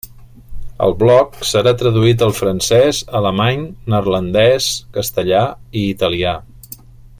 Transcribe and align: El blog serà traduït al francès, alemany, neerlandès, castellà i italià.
El 0.85 0.93
blog 1.01 1.35
serà 1.49 1.73
traduït 1.81 2.23
al 2.29 2.33
francès, 2.37 3.03
alemany, 3.21 3.69
neerlandès, 3.95 4.71
castellà 4.99 5.45
i 5.83 5.87
italià. 5.95 6.35